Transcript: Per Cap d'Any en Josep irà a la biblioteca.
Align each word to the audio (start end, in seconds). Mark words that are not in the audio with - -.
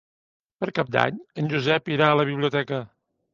Per 0.63 0.69
Cap 0.79 0.89
d'Any 0.95 1.19
en 1.43 1.51
Josep 1.51 1.93
irà 1.97 2.09
a 2.15 2.17
la 2.21 2.27
biblioteca. 2.31 2.83